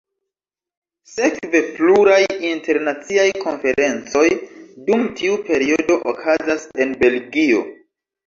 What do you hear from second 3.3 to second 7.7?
konferencoj dum tiu periodo okazas en Belgio.